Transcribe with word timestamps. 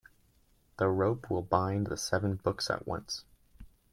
The 0.77 0.87
rope 0.87 1.29
will 1.29 1.43
bind 1.43 1.85
the 1.85 1.95
seven 1.95 2.37
books 2.37 2.71
at 2.71 2.87
once. 2.87 3.23